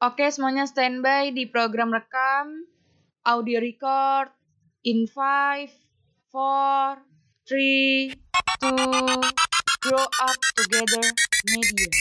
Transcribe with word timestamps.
Oke, 0.00 0.24
semuanya 0.32 0.64
standby 0.64 1.28
di 1.36 1.44
program 1.44 1.92
rekam, 1.92 2.64
audio 3.20 3.60
record, 3.60 4.32
in 4.80 5.04
5, 5.04 5.12
4, 6.32 7.04
3, 7.44 8.16
2, 8.64 9.84
grow 9.84 10.06
up 10.24 10.40
together 10.56 11.04
media. 11.52 11.92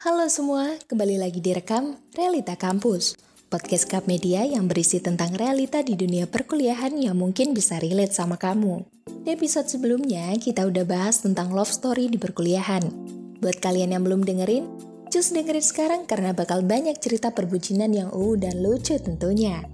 Halo 0.00 0.32
semua, 0.32 0.80
kembali 0.88 1.20
lagi 1.20 1.44
di 1.44 1.52
rekam 1.52 2.00
Realita 2.16 2.56
Kampus. 2.56 3.20
Podcast 3.52 3.84
Kap 3.84 4.08
Media 4.08 4.48
yang 4.48 4.64
berisi 4.64 5.04
tentang 5.04 5.36
realita 5.36 5.84
di 5.84 5.92
dunia 5.92 6.24
perkuliahan 6.24 6.96
yang 6.96 7.20
mungkin 7.20 7.52
bisa 7.52 7.76
relate 7.76 8.16
sama 8.16 8.40
kamu. 8.40 8.88
Di 9.28 9.36
episode 9.36 9.68
sebelumnya, 9.68 10.32
kita 10.40 10.64
udah 10.64 10.88
bahas 10.88 11.20
tentang 11.20 11.52
love 11.52 11.68
story 11.68 12.08
di 12.08 12.16
perkuliahan. 12.16 13.20
Buat 13.42 13.58
kalian 13.58 13.90
yang 13.90 14.06
belum 14.06 14.22
dengerin, 14.22 14.70
cus 15.10 15.34
dengerin 15.34 15.66
sekarang 15.66 16.06
karena 16.06 16.30
bakal 16.30 16.62
banyak 16.62 16.94
cerita 17.02 17.34
perbucinan 17.34 17.90
yang 17.90 18.06
uh 18.14 18.38
dan 18.38 18.62
lucu 18.62 18.94
tentunya. 19.02 19.66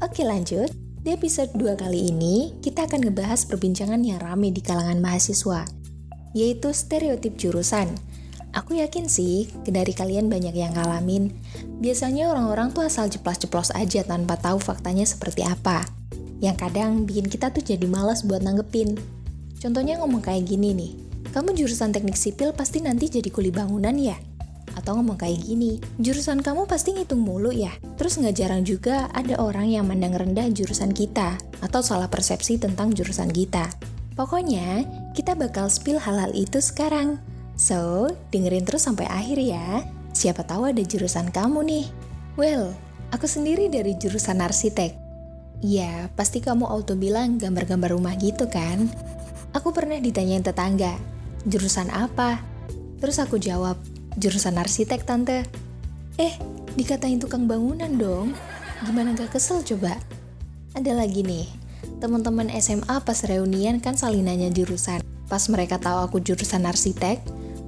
Oke 0.00 0.24
lanjut, 0.24 0.72
di 1.04 1.12
episode 1.12 1.52
2 1.52 1.76
kali 1.76 2.08
ini, 2.08 2.56
kita 2.64 2.88
akan 2.88 3.04
ngebahas 3.04 3.44
perbincangan 3.44 4.00
yang 4.00 4.16
rame 4.24 4.48
di 4.56 4.64
kalangan 4.64 5.04
mahasiswa, 5.04 5.68
yaitu 6.32 6.72
stereotip 6.72 7.36
jurusan. 7.36 7.92
Aku 8.56 8.80
yakin 8.80 9.04
sih, 9.04 9.52
dari 9.68 9.92
kalian 9.92 10.32
banyak 10.32 10.56
yang 10.56 10.72
ngalamin. 10.72 11.28
Biasanya 11.84 12.32
orang-orang 12.32 12.72
tuh 12.72 12.88
asal 12.88 13.12
ceplos-ceplos 13.12 13.76
aja 13.76 14.00
tanpa 14.00 14.40
tahu 14.40 14.56
faktanya 14.56 15.04
seperti 15.04 15.44
apa. 15.44 15.84
Yang 16.40 16.56
kadang 16.56 17.04
bikin 17.04 17.28
kita 17.28 17.52
tuh 17.52 17.60
jadi 17.60 17.84
malas 17.84 18.24
buat 18.24 18.40
nanggepin. 18.40 18.96
Contohnya 19.60 20.00
ngomong 20.00 20.24
kayak 20.24 20.48
gini 20.48 20.72
nih, 20.72 21.03
kamu 21.34 21.50
jurusan 21.58 21.90
teknik 21.90 22.14
sipil 22.14 22.54
pasti 22.54 22.78
nanti 22.78 23.10
jadi 23.10 23.26
kuli 23.26 23.50
bangunan 23.50 23.90
ya? 23.98 24.14
Atau 24.78 24.94
ngomong 24.94 25.18
kayak 25.18 25.42
gini, 25.42 25.82
jurusan 25.98 26.38
kamu 26.38 26.70
pasti 26.70 26.94
ngitung 26.94 27.26
mulu 27.26 27.50
ya? 27.50 27.74
Terus 27.98 28.22
nggak 28.22 28.38
jarang 28.38 28.62
juga 28.62 29.10
ada 29.10 29.42
orang 29.42 29.66
yang 29.66 29.82
mandang 29.82 30.14
rendah 30.14 30.46
jurusan 30.54 30.94
kita, 30.94 31.34
atau 31.58 31.82
salah 31.82 32.06
persepsi 32.06 32.54
tentang 32.62 32.94
jurusan 32.94 33.34
kita. 33.34 33.66
Pokoknya, 34.14 34.86
kita 35.18 35.34
bakal 35.34 35.66
spill 35.66 35.98
hal-hal 35.98 36.30
itu 36.38 36.62
sekarang. 36.62 37.18
So, 37.58 38.14
dengerin 38.30 38.62
terus 38.62 38.86
sampai 38.86 39.10
akhir 39.10 39.42
ya. 39.42 39.82
Siapa 40.14 40.46
tahu 40.46 40.70
ada 40.70 40.86
jurusan 40.86 41.34
kamu 41.34 41.66
nih. 41.66 41.86
Well, 42.38 42.78
aku 43.10 43.26
sendiri 43.26 43.66
dari 43.66 43.98
jurusan 43.98 44.38
arsitek. 44.38 44.94
Ya, 45.66 46.14
pasti 46.14 46.38
kamu 46.38 46.62
auto 46.62 46.94
bilang 46.94 47.42
gambar-gambar 47.42 47.90
rumah 47.90 48.14
gitu 48.22 48.46
kan? 48.46 48.86
Aku 49.50 49.74
pernah 49.74 49.98
ditanyain 49.98 50.42
tetangga, 50.42 50.94
jurusan 51.44 51.92
apa? 51.92 52.40
Terus 53.00 53.20
aku 53.20 53.36
jawab, 53.36 53.76
jurusan 54.16 54.56
arsitek 54.56 55.04
tante. 55.04 55.44
Eh, 56.16 56.34
dikatain 56.78 57.20
tukang 57.20 57.44
bangunan 57.44 57.90
dong. 57.94 58.32
Gimana 58.84 59.16
gak 59.16 59.36
kesel 59.36 59.60
coba? 59.64 59.96
Ada 60.74 60.92
lagi 60.96 61.22
nih, 61.22 61.46
teman-teman 62.02 62.50
SMA 62.58 62.96
pas 63.04 63.18
reunian 63.28 63.78
kan 63.78 63.94
saling 63.94 64.26
nanya 64.26 64.50
jurusan. 64.50 65.00
Pas 65.30 65.42
mereka 65.48 65.80
tahu 65.80 65.98
aku 66.10 66.16
jurusan 66.20 66.66
arsitek, 66.66 67.22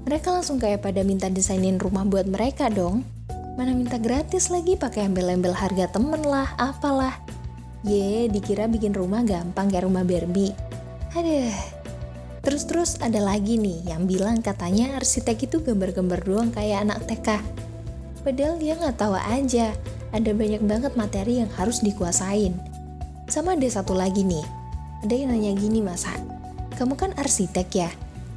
mereka 0.07 0.31
langsung 0.31 0.63
kayak 0.63 0.87
pada 0.87 1.03
minta 1.03 1.27
desainin 1.27 1.79
rumah 1.83 2.07
buat 2.07 2.27
mereka 2.31 2.71
dong. 2.71 3.03
Mana 3.57 3.73
minta 3.73 3.97
gratis 3.97 4.53
lagi 4.53 4.77
pakai 4.77 5.09
embel-embel 5.09 5.57
harga 5.57 5.89
temen 5.89 6.21
lah, 6.23 6.53
apalah. 6.61 7.17
Ye, 7.83 8.29
dikira 8.29 8.69
bikin 8.69 8.93
rumah 8.93 9.25
gampang 9.25 9.73
kayak 9.73 9.89
rumah 9.89 10.05
Barbie. 10.05 10.53
Aduh. 11.17 11.76
Terus-terus 12.47 13.03
ada 13.03 13.19
lagi 13.19 13.59
nih 13.59 13.91
yang 13.91 14.07
bilang 14.07 14.39
katanya 14.39 14.95
arsitek 14.95 15.51
itu 15.51 15.59
gambar-gambar 15.67 16.23
doang 16.23 16.55
kayak 16.55 16.87
anak 16.87 17.03
TK. 17.11 17.43
Padahal 18.23 18.55
dia 18.63 18.79
nggak 18.79 18.95
tahu 18.95 19.19
aja, 19.19 19.75
ada 20.15 20.31
banyak 20.31 20.63
banget 20.63 20.95
materi 20.95 21.43
yang 21.43 21.51
harus 21.59 21.83
dikuasain. 21.83 22.55
Sama 23.27 23.59
ada 23.59 23.67
satu 23.67 23.99
lagi 23.99 24.23
nih, 24.23 24.47
ada 25.03 25.15
yang 25.19 25.35
nanya 25.35 25.59
gini 25.59 25.83
masa, 25.83 26.15
kamu 26.79 26.95
kan 26.95 27.11
arsitek 27.19 27.69
ya, 27.75 27.91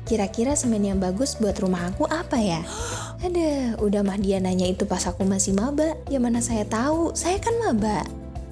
Kira-kira 0.09 0.57
semen 0.57 0.81
yang 0.81 0.97
bagus 0.97 1.37
buat 1.37 1.53
rumah 1.61 1.93
aku 1.93 2.09
apa 2.09 2.41
ya? 2.41 2.65
Ada, 3.29 3.77
udah 3.77 4.01
mah 4.01 4.17
dia 4.17 4.41
nanya 4.41 4.65
itu 4.65 4.89
pas 4.89 5.05
aku 5.05 5.21
masih 5.21 5.53
maba. 5.53 5.93
Ya 6.09 6.17
mana 6.17 6.41
saya 6.41 6.65
tahu, 6.65 7.13
saya 7.13 7.37
kan 7.37 7.53
maba. 7.61 8.01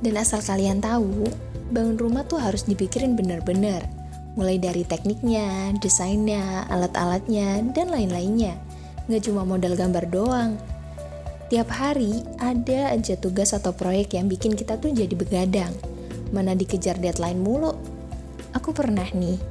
Dan 0.06 0.22
asal 0.22 0.46
kalian 0.46 0.86
tahu, 0.86 1.26
bangun 1.74 1.98
rumah 1.98 2.22
tuh 2.30 2.38
harus 2.38 2.62
dipikirin 2.70 3.18
bener-bener. 3.18 3.97
Mulai 4.38 4.62
dari 4.62 4.86
tekniknya, 4.86 5.74
desainnya, 5.82 6.70
alat-alatnya, 6.70 7.66
dan 7.74 7.90
lain-lainnya. 7.90 8.54
Nggak 9.10 9.26
cuma 9.26 9.42
modal 9.42 9.74
gambar 9.74 10.06
doang. 10.14 10.62
Tiap 11.50 11.74
hari 11.74 12.22
ada 12.38 12.94
aja 12.94 13.18
tugas 13.18 13.58
atau 13.58 13.74
proyek 13.74 14.14
yang 14.14 14.30
bikin 14.30 14.54
kita 14.54 14.78
tuh 14.78 14.94
jadi 14.94 15.16
begadang. 15.18 15.74
Mana 16.30 16.54
dikejar 16.54 17.02
deadline 17.02 17.42
mulu. 17.42 17.74
Aku 18.54 18.76
pernah 18.76 19.08
nih, 19.10 19.42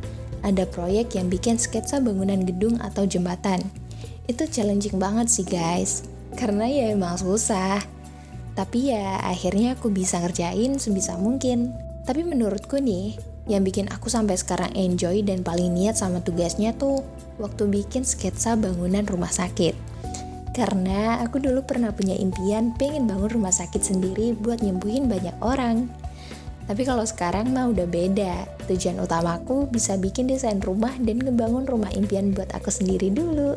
ada 0.46 0.68
proyek 0.68 1.18
yang 1.18 1.26
bikin 1.32 1.58
sketsa 1.58 1.98
bangunan 1.98 2.46
gedung 2.46 2.78
atau 2.78 3.08
jembatan. 3.08 3.58
Itu 4.30 4.46
challenging 4.46 5.02
banget 5.02 5.26
sih 5.32 5.46
guys, 5.46 6.06
karena 6.38 6.70
ya 6.70 6.94
emang 6.94 7.18
susah. 7.18 7.82
Tapi 8.54 8.94
ya 8.94 9.18
akhirnya 9.24 9.74
aku 9.74 9.90
bisa 9.90 10.22
ngerjain 10.22 10.78
sebisa 10.78 11.18
mungkin. 11.18 11.72
Tapi 12.06 12.22
menurutku 12.22 12.78
nih, 12.78 13.18
yang 13.46 13.62
bikin 13.62 13.86
aku 13.90 14.10
sampai 14.10 14.34
sekarang 14.34 14.74
enjoy 14.74 15.22
dan 15.22 15.46
paling 15.46 15.70
niat 15.70 15.94
sama 15.94 16.18
tugasnya 16.22 16.74
tuh 16.74 17.06
waktu 17.38 17.70
bikin 17.70 18.02
sketsa 18.02 18.58
bangunan 18.58 19.06
rumah 19.06 19.30
sakit. 19.30 19.74
Karena 20.50 21.20
aku 21.20 21.38
dulu 21.38 21.62
pernah 21.62 21.92
punya 21.92 22.16
impian 22.16 22.72
pengen 22.74 23.04
bangun 23.04 23.28
rumah 23.28 23.52
sakit 23.52 23.82
sendiri 23.82 24.32
buat 24.34 24.64
nyembuhin 24.64 25.06
banyak 25.06 25.36
orang. 25.44 25.86
Tapi 26.66 26.82
kalau 26.82 27.06
sekarang 27.06 27.54
mah 27.54 27.70
udah 27.70 27.86
beda. 27.86 28.48
Tujuan 28.66 28.98
utamaku 28.98 29.70
bisa 29.70 29.94
bikin 29.94 30.26
desain 30.26 30.58
rumah 30.58 30.90
dan 30.98 31.22
ngebangun 31.22 31.68
rumah 31.68 31.92
impian 31.94 32.34
buat 32.34 32.50
aku 32.50 32.72
sendiri 32.74 33.14
dulu. 33.14 33.54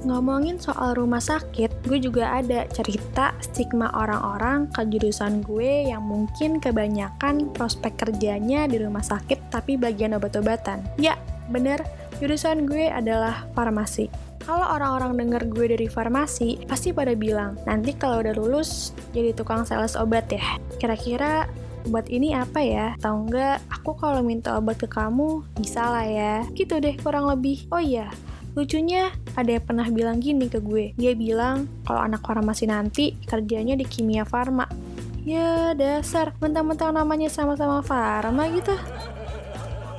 Ngomongin 0.00 0.56
soal 0.56 0.96
rumah 0.96 1.20
sakit, 1.20 1.84
gue 1.84 2.00
juga 2.00 2.32
ada 2.32 2.64
cerita 2.72 3.36
stigma 3.44 3.92
orang-orang 3.92 4.72
ke 4.72 4.88
jurusan 4.88 5.44
gue 5.44 5.92
yang 5.92 6.00
mungkin 6.00 6.56
kebanyakan 6.56 7.52
prospek 7.52 8.00
kerjanya 8.00 8.64
di 8.64 8.80
rumah 8.80 9.04
sakit 9.04 9.52
tapi 9.52 9.76
bagian 9.76 10.16
obat-obatan. 10.16 10.80
Ya, 10.96 11.20
bener, 11.52 11.84
jurusan 12.16 12.64
gue 12.64 12.88
adalah 12.88 13.44
farmasi. 13.52 14.08
Kalau 14.40 14.64
orang-orang 14.72 15.20
denger 15.20 15.42
gue 15.52 15.66
dari 15.76 15.84
farmasi, 15.84 16.64
pasti 16.64 16.96
pada 16.96 17.12
bilang, 17.12 17.60
nanti 17.68 17.92
kalau 17.92 18.24
udah 18.24 18.32
lulus, 18.32 18.96
jadi 19.12 19.36
tukang 19.36 19.68
sales 19.68 20.00
obat 20.00 20.32
ya. 20.32 20.56
Kira-kira 20.80 21.44
obat 21.84 22.08
ini 22.08 22.32
apa 22.32 22.64
ya? 22.64 22.96
Tahu 22.96 23.28
nggak, 23.28 23.68
aku 23.68 24.00
kalau 24.00 24.24
minta 24.24 24.56
obat 24.56 24.80
ke 24.80 24.88
kamu, 24.88 25.44
bisa 25.60 25.84
lah 25.92 26.08
ya. 26.08 26.34
Gitu 26.56 26.80
deh 26.80 26.96
kurang 27.04 27.28
lebih. 27.28 27.68
Oh 27.68 27.84
iya, 27.84 28.08
Lucunya, 28.58 29.14
ada 29.38 29.56
yang 29.56 29.64
pernah 29.64 29.86
bilang 29.86 30.18
gini 30.18 30.50
ke 30.50 30.58
gue. 30.58 30.90
Dia 30.98 31.14
bilang, 31.14 31.70
kalau 31.86 32.02
anak 32.02 32.26
farmasi 32.26 32.66
nanti, 32.66 33.14
kerjanya 33.22 33.78
di 33.78 33.86
kimia 33.86 34.26
farma. 34.26 34.66
Ya, 35.22 35.76
dasar. 35.76 36.34
Mentang-mentang 36.42 36.96
namanya 36.96 37.30
sama-sama 37.30 37.78
farma 37.84 38.50
gitu. 38.50 38.74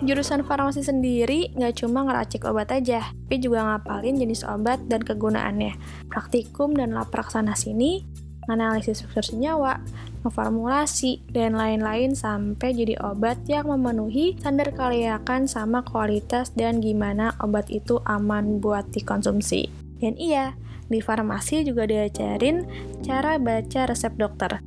Jurusan 0.01 0.41
farmasi 0.41 0.81
sendiri 0.81 1.53
nggak 1.53 1.85
cuma 1.85 2.01
ngeracik 2.01 2.50
obat 2.50 2.73
aja, 2.73 3.13
tapi 3.13 3.38
juga 3.38 3.61
ngapalin 3.61 4.17
jenis 4.17 4.41
obat 4.50 4.81
dan 4.90 5.06
kegunaannya. 5.06 5.78
Praktikum 6.09 6.73
dan 6.73 6.97
lapraksana 6.97 7.53
sini, 7.53 8.01
analisis 8.50 9.06
struktur 9.06 9.22
senyawa, 9.22 9.78
ngeformulasi, 10.21 11.25
dan 11.33 11.57
lain-lain 11.57 12.13
sampai 12.13 12.73
jadi 12.77 12.97
obat 13.01 13.41
yang 13.49 13.69
memenuhi 13.69 14.37
standar 14.37 14.69
kelayakan 14.73 15.49
sama 15.49 15.81
kualitas 15.81 16.53
dan 16.53 16.79
gimana 16.79 17.33
obat 17.41 17.69
itu 17.73 17.99
aman 18.05 18.61
buat 18.61 18.89
dikonsumsi. 18.93 19.67
Dan 20.01 20.17
iya, 20.17 20.57
di 20.91 20.99
farmasi 20.99 21.63
juga 21.63 21.87
diajarin 21.87 22.66
cara 23.01 23.37
baca 23.37 23.81
resep 23.87 24.13
dokter. 24.17 24.61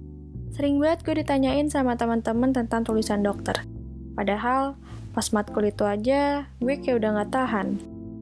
Sering 0.54 0.78
banget 0.78 1.02
gue 1.02 1.14
ditanyain 1.20 1.66
sama 1.66 1.98
teman-teman 1.98 2.54
tentang 2.54 2.86
tulisan 2.86 3.26
dokter. 3.26 3.66
Padahal, 4.14 4.78
pas 5.10 5.26
matkul 5.34 5.66
itu 5.66 5.82
aja, 5.82 6.46
gue 6.62 6.74
kayak 6.78 7.02
udah 7.02 7.10
gak 7.22 7.30
tahan. 7.34 7.68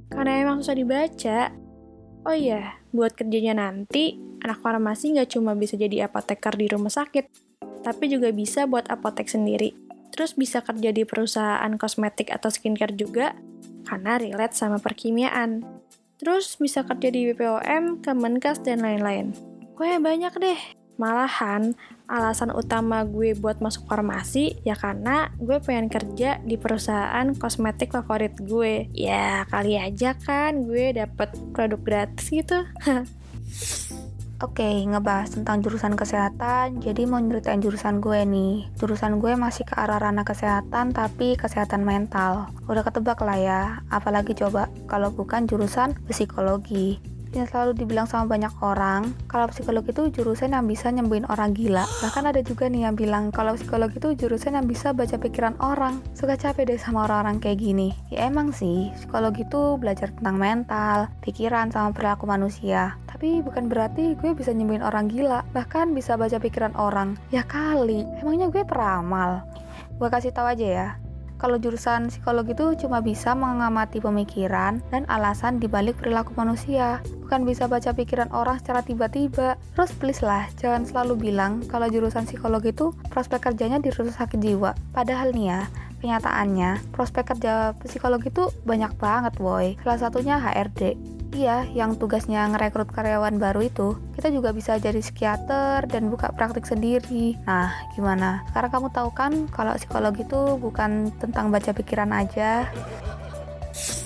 Karena 0.09 0.33
emang 0.41 0.65
susah 0.65 0.77
dibaca. 0.77 1.53
Oh 2.25 2.33
iya, 2.33 2.81
buat 2.97 3.13
kerjanya 3.13 3.61
nanti, 3.61 4.17
anak 4.43 4.59
farmasi 4.61 5.15
nggak 5.15 5.31
cuma 5.39 5.55
bisa 5.55 5.79
jadi 5.79 6.11
apoteker 6.11 6.53
di 6.59 6.67
rumah 6.67 6.91
sakit, 6.91 7.31
tapi 7.87 8.11
juga 8.11 8.35
bisa 8.35 8.67
buat 8.67 8.91
apotek 8.91 9.31
sendiri. 9.31 9.75
Terus 10.13 10.37
bisa 10.37 10.61
kerja 10.61 10.93
di 10.93 11.09
perusahaan 11.09 11.73
kosmetik 11.79 12.29
atau 12.29 12.53
skincare 12.53 12.93
juga, 12.93 13.33
karena 13.87 14.21
relate 14.21 14.55
sama 14.59 14.77
perkimiaan. 14.83 15.65
Terus 16.21 16.55
bisa 16.61 16.87
kerja 16.87 17.09
di 17.11 17.33
BPOM, 17.33 18.05
Kemenkes, 18.05 18.63
dan 18.63 18.85
lain-lain. 18.85 19.35
Pokoknya 19.75 19.99
banyak 19.99 20.35
deh. 20.39 20.61
Malahan, 21.01 21.75
alasan 22.07 22.53
utama 22.53 23.03
gue 23.03 23.33
buat 23.35 23.59
masuk 23.59 23.89
farmasi 23.89 24.61
ya 24.63 24.77
karena 24.77 25.33
gue 25.41 25.57
pengen 25.65 25.89
kerja 25.89 26.39
di 26.45 26.61
perusahaan 26.61 27.27
kosmetik 27.35 27.97
favorit 27.97 28.37
gue. 28.39 28.87
Ya, 28.93 29.49
kali 29.49 29.81
aja 29.81 30.15
kan 30.15 30.69
gue 30.69 30.95
dapet 30.95 31.33
produk 31.57 31.81
gratis 31.81 32.29
gitu. 32.29 32.69
Oke, 34.43 34.67
ngebahas 34.67 35.39
tentang 35.39 35.63
jurusan 35.63 35.95
kesehatan, 35.95 36.83
jadi 36.83 37.07
mau 37.07 37.23
nyeritain 37.23 37.63
jurusan 37.63 38.03
gue 38.03 38.27
nih. 38.27 38.67
Jurusan 38.75 39.23
gue 39.23 39.39
masih 39.39 39.63
ke 39.63 39.79
arah 39.79 40.03
ranah 40.03 40.27
kesehatan, 40.27 40.91
tapi 40.91 41.39
kesehatan 41.39 41.87
mental. 41.87 42.51
Udah 42.67 42.83
ketebak 42.83 43.23
lah 43.23 43.39
ya, 43.39 43.63
apalagi 43.87 44.35
coba 44.35 44.67
kalau 44.91 45.15
bukan 45.15 45.47
jurusan 45.47 45.95
psikologi 46.11 46.99
yang 47.33 47.49
selalu 47.49 47.77
dibilang 47.77 48.05
sama 48.05 48.29
banyak 48.29 48.53
orang 48.61 49.17
kalau 49.29 49.49
psikologi 49.49 49.93
itu 49.93 50.13
jurusan 50.13 50.53
yang 50.53 50.69
bisa 50.69 50.93
nyembuhin 50.93 51.25
orang 51.29 51.57
gila. 51.57 51.85
Bahkan 52.05 52.25
ada 52.29 52.41
juga 52.45 52.69
nih 52.69 52.89
yang 52.89 52.95
bilang 52.95 53.33
kalau 53.33 53.57
psikologi 53.57 53.97
itu 53.97 54.15
jurusan 54.25 54.57
yang 54.57 54.69
bisa 54.69 54.93
baca 54.93 55.17
pikiran 55.17 55.57
orang. 55.61 56.05
Suka 56.13 56.37
capek 56.37 56.69
deh 56.69 56.81
sama 56.81 57.09
orang-orang 57.09 57.41
kayak 57.41 57.61
gini. 57.61 57.97
Ya 58.13 58.29
emang 58.29 58.53
sih 58.53 58.93
psikologi 58.97 59.45
itu 59.45 59.77
belajar 59.81 60.13
tentang 60.13 60.37
mental 60.37 61.09
pikiran 61.25 61.73
sama 61.73 61.97
perilaku 61.97 62.29
manusia. 62.29 62.97
Tapi 63.09 63.41
bukan 63.41 63.69
berarti 63.73 64.15
gue 64.17 64.33
bisa 64.37 64.53
nyembuhin 64.53 64.85
orang 64.85 65.09
gila. 65.09 65.45
Bahkan 65.57 65.97
bisa 65.97 66.21
baca 66.21 66.37
pikiran 66.37 66.77
orang. 66.77 67.17
Ya 67.33 67.45
kali 67.45 68.05
emangnya 68.21 68.53
gue 68.53 68.63
peramal? 68.65 69.45
Gue 69.97 70.09
kasih 70.13 70.35
tahu 70.35 70.53
aja 70.53 70.67
ya 70.67 70.89
kalau 71.43 71.59
jurusan 71.59 72.07
psikologi 72.07 72.55
itu 72.55 72.87
cuma 72.87 73.03
bisa 73.03 73.35
mengamati 73.35 73.99
pemikiran 73.99 74.79
dan 74.95 75.03
alasan 75.11 75.59
dibalik 75.59 75.99
perilaku 75.99 76.39
manusia, 76.39 77.03
bukan 77.27 77.43
bisa 77.43 77.67
baca 77.67 77.91
pikiran 77.91 78.31
orang 78.31 78.63
secara 78.63 78.87
tiba-tiba. 78.87 79.59
Terus 79.75 79.91
please 79.99 80.23
lah, 80.23 80.47
jangan 80.63 80.87
selalu 80.87 81.19
bilang 81.19 81.67
kalau 81.67 81.91
jurusan 81.91 82.31
psikologi 82.31 82.71
itu 82.71 82.95
prospek 83.11 83.51
kerjanya 83.51 83.83
di 83.83 83.91
rumah 83.91 84.15
sakit 84.15 84.39
jiwa. 84.39 84.71
Padahal 84.95 85.35
nih 85.35 85.51
ya, 85.51 85.61
kenyataannya 85.99 86.95
prospek 86.95 87.35
kerja 87.35 87.75
psikologi 87.83 88.31
itu 88.31 88.47
banyak 88.63 88.95
banget 89.03 89.35
boy. 89.43 89.75
Salah 89.83 89.99
satunya 89.99 90.39
HRD. 90.39 90.95
Iya, 91.33 91.65
yang 91.73 91.97
tugasnya 91.97 92.45
ngerekrut 92.53 92.93
karyawan 92.93 93.41
baru 93.41 93.65
itu, 93.65 93.97
kita 94.13 94.29
juga 94.29 94.53
bisa 94.53 94.77
jadi 94.77 95.01
psikiater 95.01 95.89
dan 95.89 96.13
buka 96.13 96.29
praktik 96.29 96.69
sendiri. 96.69 97.41
Nah, 97.49 97.73
gimana? 97.97 98.45
Sekarang 98.53 98.69
kamu 98.69 98.89
tahu 98.93 99.09
kan 99.17 99.33
kalau 99.49 99.73
psikologi 99.81 100.29
itu 100.29 100.61
bukan 100.61 101.09
tentang 101.17 101.49
baca 101.49 101.73
pikiran 101.73 102.13
aja. 102.13 102.69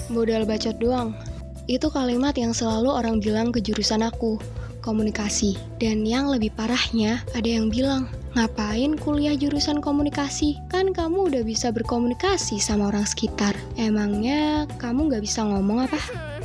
Modal 0.07 0.47
bacot 0.47 0.79
doang. 0.79 1.19
Itu 1.67 1.91
kalimat 1.91 2.39
yang 2.39 2.55
selalu 2.55 2.95
orang 2.95 3.19
bilang 3.19 3.51
ke 3.51 3.59
jurusan 3.59 4.07
aku, 4.07 4.39
komunikasi. 4.79 5.59
Dan 5.83 6.07
yang 6.07 6.31
lebih 6.31 6.55
parahnya, 6.55 7.27
ada 7.35 7.51
yang 7.51 7.75
bilang, 7.75 8.07
ngapain 8.39 8.95
kuliah 9.03 9.35
jurusan 9.35 9.83
komunikasi? 9.83 10.63
Kan 10.71 10.95
kamu 10.95 11.35
udah 11.35 11.43
bisa 11.43 11.75
berkomunikasi 11.75 12.63
sama 12.63 12.95
orang 12.95 13.03
sekitar. 13.03 13.59
Emangnya 13.75 14.71
kamu 14.79 15.11
nggak 15.11 15.27
bisa 15.27 15.43
ngomong 15.43 15.91
apa? 15.91 16.36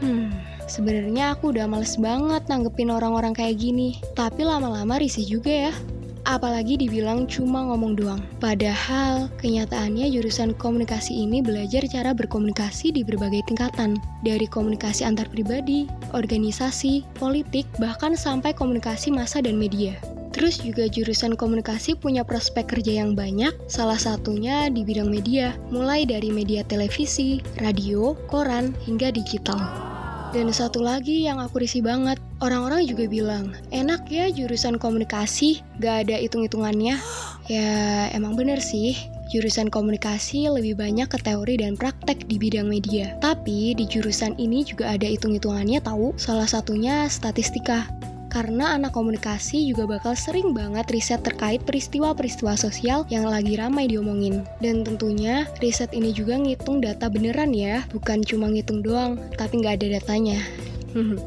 Hmm, 0.00 0.32
sebenarnya 0.64 1.36
aku 1.36 1.52
udah 1.52 1.68
males 1.68 2.00
banget 2.00 2.42
nanggepin 2.48 2.88
orang-orang 2.88 3.36
kayak 3.36 3.60
gini. 3.60 4.00
Tapi 4.16 4.42
lama-lama 4.48 4.96
risih 4.96 5.24
juga 5.28 5.70
ya. 5.70 5.74
Apalagi 6.28 6.76
dibilang 6.76 7.24
cuma 7.24 7.64
ngomong 7.64 7.96
doang. 7.96 8.20
Padahal 8.44 9.32
kenyataannya 9.40 10.12
jurusan 10.12 10.52
komunikasi 10.52 11.16
ini 11.16 11.40
belajar 11.40 11.84
cara 11.88 12.12
berkomunikasi 12.12 12.92
di 12.92 13.00
berbagai 13.00 13.44
tingkatan. 13.48 13.96
Dari 14.20 14.44
komunikasi 14.44 15.08
antar 15.08 15.32
pribadi, 15.32 15.88
organisasi, 16.12 17.08
politik, 17.16 17.64
bahkan 17.80 18.12
sampai 18.12 18.52
komunikasi 18.52 19.08
massa 19.08 19.40
dan 19.40 19.56
media. 19.56 19.96
Terus 20.30 20.62
juga 20.62 20.86
jurusan 20.86 21.34
komunikasi 21.34 21.98
punya 21.98 22.22
prospek 22.22 22.70
kerja 22.70 23.02
yang 23.02 23.18
banyak, 23.18 23.50
salah 23.66 23.98
satunya 23.98 24.70
di 24.70 24.86
bidang 24.86 25.10
media, 25.10 25.58
mulai 25.74 26.06
dari 26.06 26.30
media 26.30 26.62
televisi, 26.62 27.42
radio, 27.58 28.14
koran, 28.30 28.70
hingga 28.86 29.10
digital. 29.10 29.89
Dan 30.30 30.46
satu 30.54 30.78
lagi 30.78 31.26
yang 31.26 31.42
aku 31.42 31.58
risih 31.58 31.82
banget, 31.82 32.14
orang-orang 32.38 32.86
juga 32.86 33.10
bilang, 33.10 33.50
enak 33.74 34.06
ya 34.06 34.30
jurusan 34.30 34.78
komunikasi, 34.78 35.58
gak 35.82 36.06
ada 36.06 36.16
hitung-hitungannya. 36.22 36.96
Ya 37.50 38.06
emang 38.14 38.38
bener 38.38 38.62
sih, 38.62 38.94
jurusan 39.34 39.74
komunikasi 39.74 40.46
lebih 40.46 40.78
banyak 40.78 41.10
ke 41.10 41.18
teori 41.18 41.58
dan 41.58 41.74
praktek 41.74 42.30
di 42.30 42.38
bidang 42.38 42.70
media. 42.70 43.18
Tapi 43.18 43.74
di 43.74 43.90
jurusan 43.90 44.38
ini 44.38 44.62
juga 44.62 44.94
ada 44.94 45.10
hitung-hitungannya 45.10 45.82
tahu, 45.82 46.14
salah 46.14 46.46
satunya 46.46 47.10
statistika 47.10 47.90
karena 48.30 48.78
anak 48.78 48.94
komunikasi 48.94 49.66
juga 49.66 49.98
bakal 49.98 50.14
sering 50.14 50.54
banget 50.54 50.86
riset 50.88 51.20
terkait 51.26 51.66
peristiwa-peristiwa 51.66 52.54
sosial 52.54 53.02
yang 53.10 53.26
lagi 53.26 53.58
ramai 53.58 53.90
diomongin. 53.90 54.46
Dan 54.62 54.86
tentunya 54.86 55.50
riset 55.58 55.90
ini 55.90 56.14
juga 56.14 56.38
ngitung 56.38 56.78
data 56.78 57.10
beneran 57.10 57.50
ya, 57.50 57.82
bukan 57.90 58.22
cuma 58.22 58.46
ngitung 58.46 58.86
doang, 58.86 59.18
tapi 59.34 59.58
nggak 59.58 59.82
ada 59.82 59.98
datanya. 59.98 60.38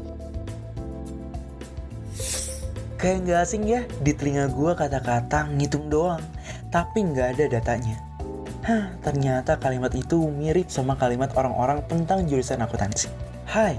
Kayak 2.98 3.18
nggak 3.28 3.40
asing 3.44 3.68
ya 3.68 3.84
di 4.00 4.16
telinga 4.16 4.48
gue 4.48 4.72
kata-kata 4.72 5.52
ngitung 5.52 5.92
doang, 5.92 6.24
tapi 6.72 7.04
nggak 7.04 7.36
ada 7.36 7.44
datanya. 7.60 8.00
Hah, 8.64 8.96
ternyata 9.04 9.60
kalimat 9.60 9.92
itu 9.92 10.24
mirip 10.32 10.72
sama 10.72 10.96
kalimat 10.96 11.28
orang-orang 11.36 11.84
tentang 11.84 12.24
jurusan 12.24 12.64
akuntansi. 12.64 13.12
Hai, 13.44 13.76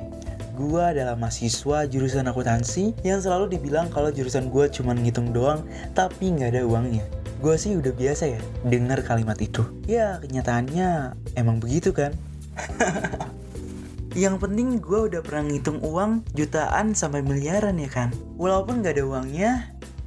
Gua 0.56 0.96
adalah 0.96 1.20
mahasiswa 1.20 1.84
jurusan 1.84 2.32
akuntansi 2.32 2.96
yang 3.04 3.20
selalu 3.20 3.60
dibilang 3.60 3.92
kalau 3.92 4.08
jurusan 4.08 4.48
gue 4.48 4.72
cuma 4.72 4.96
ngitung 4.96 5.36
doang 5.36 5.68
tapi 5.92 6.32
nggak 6.32 6.56
ada 6.56 6.64
uangnya. 6.64 7.04
Gue 7.44 7.60
sih 7.60 7.76
udah 7.76 7.92
biasa 7.92 8.32
ya 8.32 8.40
dengar 8.64 9.04
kalimat 9.04 9.36
itu. 9.44 9.68
Ya 9.84 10.16
kenyataannya 10.24 11.12
emang 11.36 11.60
begitu 11.60 11.92
kan. 11.92 12.16
Yang 14.16 14.48
penting 14.48 14.80
gue 14.80 15.12
udah 15.12 15.20
pernah 15.20 15.52
ngitung 15.52 15.84
uang 15.84 16.24
jutaan 16.32 16.96
sampai 16.96 17.20
miliaran 17.20 17.76
ya 17.76 17.92
kan. 17.92 18.16
Walaupun 18.40 18.80
nggak 18.80 18.96
ada 18.96 19.04
uangnya, 19.04 19.52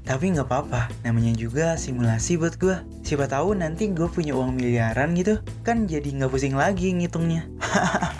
tapi 0.09 0.33
nggak 0.33 0.49
apa-apa, 0.49 0.89
namanya 1.05 1.37
juga 1.37 1.77
simulasi 1.77 2.41
buat 2.41 2.57
gue. 2.57 2.81
Siapa 3.05 3.29
tahu 3.29 3.53
nanti 3.53 3.93
gue 3.93 4.09
punya 4.09 4.33
uang 4.33 4.57
miliaran 4.57 5.13
gitu, 5.13 5.45
kan 5.61 5.85
jadi 5.85 6.09
nggak 6.09 6.33
pusing 6.33 6.57
lagi 6.57 6.97
ngitungnya. 6.97 7.45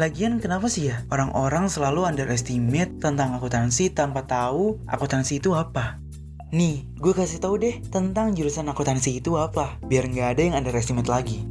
Lagian 0.00 0.40
kenapa 0.40 0.72
sih 0.72 0.88
ya 0.88 1.04
orang-orang 1.12 1.68
selalu 1.68 2.08
underestimate 2.08 3.04
tentang 3.04 3.36
akuntansi 3.36 3.92
tanpa 3.92 4.24
tahu 4.24 4.80
akuntansi 4.88 5.44
itu 5.44 5.52
apa? 5.52 6.00
Nih, 6.56 6.88
gue 6.96 7.12
kasih 7.12 7.36
tahu 7.36 7.60
deh 7.60 7.84
tentang 7.92 8.32
jurusan 8.32 8.64
akuntansi 8.72 9.20
itu 9.20 9.36
apa, 9.36 9.76
biar 9.84 10.08
nggak 10.08 10.28
ada 10.32 10.40
yang 10.40 10.56
underestimate 10.56 11.04
lagi. 11.04 11.44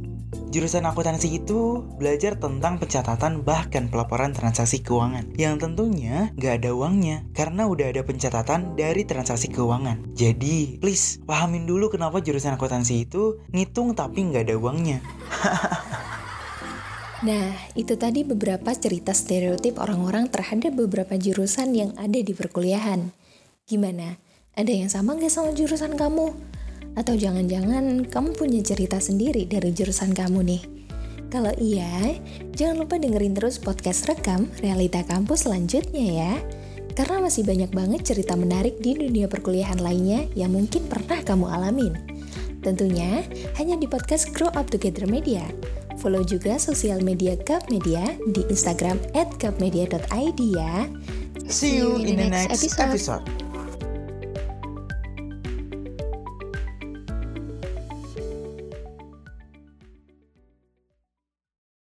Jurusan 0.50 0.82
akuntansi 0.82 1.30
itu 1.30 1.86
belajar 1.94 2.42
tentang 2.42 2.82
pencatatan 2.82 3.46
bahkan 3.46 3.86
pelaporan 3.86 4.34
transaksi 4.34 4.82
keuangan 4.82 5.30
yang 5.38 5.62
tentunya 5.62 6.34
nggak 6.34 6.66
ada 6.66 6.74
uangnya 6.74 7.22
karena 7.30 7.70
udah 7.70 7.94
ada 7.94 8.02
pencatatan 8.02 8.74
dari 8.74 9.06
transaksi 9.06 9.46
keuangan. 9.46 10.10
Jadi, 10.18 10.82
please 10.82 11.22
pahamin 11.22 11.70
dulu 11.70 11.86
kenapa 11.86 12.18
jurusan 12.18 12.58
akuntansi 12.58 13.06
itu 13.06 13.38
ngitung 13.54 13.94
tapi 13.94 14.26
nggak 14.26 14.50
ada 14.50 14.58
uangnya. 14.58 14.98
Nah, 17.20 17.52
itu 17.76 18.00
tadi 18.00 18.24
beberapa 18.24 18.72
cerita 18.72 19.12
stereotip 19.12 19.76
orang-orang 19.76 20.32
terhadap 20.32 20.72
beberapa 20.72 21.20
jurusan 21.20 21.76
yang 21.76 21.92
ada 22.00 22.16
di 22.16 22.32
perkuliahan. 22.32 23.12
Gimana? 23.68 24.16
Ada 24.56 24.72
yang 24.72 24.88
sama 24.88 25.20
nggak 25.20 25.28
sama 25.28 25.52
jurusan 25.52 26.00
kamu? 26.00 26.32
Atau 26.96 27.20
jangan-jangan 27.20 28.08
kamu 28.08 28.30
punya 28.40 28.64
cerita 28.64 28.96
sendiri 28.96 29.44
dari 29.44 29.68
jurusan 29.68 30.16
kamu 30.16 30.40
nih? 30.48 30.62
Kalau 31.28 31.52
iya, 31.60 32.16
jangan 32.56 32.88
lupa 32.88 32.96
dengerin 32.96 33.36
terus 33.36 33.60
podcast 33.60 34.08
rekam 34.08 34.48
Realita 34.64 35.04
Kampus 35.04 35.44
selanjutnya 35.44 36.06
ya. 36.24 36.32
Karena 36.96 37.22
masih 37.22 37.44
banyak 37.44 37.70
banget 37.70 38.00
cerita 38.02 38.32
menarik 38.34 38.80
di 38.80 38.96
dunia 38.96 39.28
perkuliahan 39.28 39.78
lainnya 39.78 40.24
yang 40.32 40.56
mungkin 40.56 40.88
pernah 40.88 41.20
kamu 41.20 41.46
alamin. 41.52 41.94
Tentunya 42.64 43.22
hanya 43.60 43.76
di 43.76 43.84
podcast 43.84 44.32
Grow 44.32 44.50
Up 44.56 44.72
Together 44.72 45.04
Media. 45.04 45.44
Follow 46.00 46.24
juga 46.24 46.56
sosial 46.56 47.04
media 47.04 47.36
Cup 47.44 47.68
Media 47.68 48.00
di 48.32 48.40
Instagram 48.48 48.96
@cupmedia.id 49.36 50.40
ya. 50.40 50.88
See 51.44 51.76
you 51.76 52.00
in 52.00 52.16
the 52.16 52.32
next 52.32 52.64
episode. 52.64 53.20
episode. 53.20 53.49